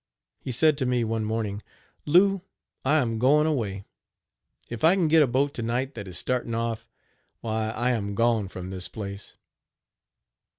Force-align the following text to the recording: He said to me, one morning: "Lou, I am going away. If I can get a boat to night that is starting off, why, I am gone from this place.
He 0.39 0.51
said 0.51 0.79
to 0.79 0.87
me, 0.87 1.03
one 1.03 1.23
morning: 1.23 1.61
"Lou, 2.07 2.41
I 2.83 2.97
am 2.97 3.19
going 3.19 3.45
away. 3.45 3.85
If 4.67 4.83
I 4.83 4.95
can 4.95 5.07
get 5.07 5.21
a 5.21 5.27
boat 5.27 5.53
to 5.53 5.61
night 5.61 5.93
that 5.93 6.07
is 6.07 6.17
starting 6.17 6.55
off, 6.55 6.87
why, 7.41 7.69
I 7.69 7.91
am 7.91 8.15
gone 8.15 8.47
from 8.47 8.71
this 8.71 8.87
place. 8.87 9.35